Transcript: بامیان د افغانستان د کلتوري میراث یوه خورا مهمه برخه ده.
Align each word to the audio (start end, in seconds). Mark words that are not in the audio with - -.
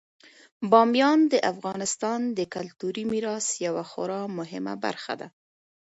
بامیان 0.71 1.19
د 1.31 1.33
افغانستان 1.53 2.19
د 2.37 2.39
کلتوري 2.55 3.03
میراث 3.11 3.47
یوه 3.67 3.83
خورا 3.91 4.21
مهمه 4.37 4.73
برخه 4.85 5.13
ده. 5.21 5.27